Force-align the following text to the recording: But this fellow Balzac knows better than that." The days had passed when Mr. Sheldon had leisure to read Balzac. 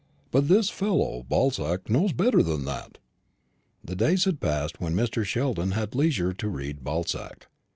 But 0.31 0.47
this 0.47 0.71
fellow 0.71 1.23
Balzac 1.29 1.87
knows 1.87 2.11
better 2.11 2.41
than 2.41 2.65
that." 2.65 2.97
The 3.85 3.95
days 3.95 4.25
had 4.25 4.39
passed 4.39 4.81
when 4.81 4.95
Mr. 4.95 5.23
Sheldon 5.23 5.73
had 5.73 5.93
leisure 5.93 6.33
to 6.33 6.49
read 6.49 6.83
Balzac. 6.83 7.45